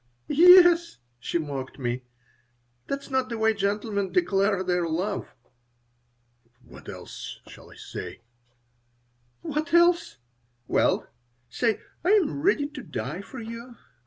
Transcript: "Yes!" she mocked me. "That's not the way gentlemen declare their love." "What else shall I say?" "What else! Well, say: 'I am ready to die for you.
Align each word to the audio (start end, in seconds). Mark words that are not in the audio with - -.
"Yes!" 0.27 0.97
she 1.19 1.37
mocked 1.37 1.77
me. 1.77 2.01
"That's 2.87 3.11
not 3.11 3.29
the 3.29 3.37
way 3.37 3.53
gentlemen 3.53 4.11
declare 4.11 4.63
their 4.63 4.89
love." 4.89 5.35
"What 6.63 6.89
else 6.89 7.39
shall 7.45 7.69
I 7.71 7.75
say?" 7.75 8.21
"What 9.43 9.75
else! 9.75 10.17
Well, 10.67 11.07
say: 11.51 11.81
'I 12.03 12.09
am 12.13 12.41
ready 12.41 12.67
to 12.69 12.81
die 12.81 13.21
for 13.21 13.37
you. 13.39 13.75